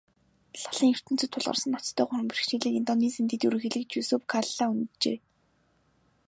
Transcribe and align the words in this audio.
Лалын 0.61 0.91
ертөнцөд 0.95 1.31
тулгарсан 1.31 1.71
ноцтой 1.73 2.03
гурван 2.05 2.27
бэрхшээлийг 2.29 2.75
Индонезийн 2.79 3.27
дэд 3.27 3.41
ерөнхийлөгч 3.47 3.91
Юсуф 4.01 4.21
Калла 4.31 4.65
хөнджээ. 4.69 5.17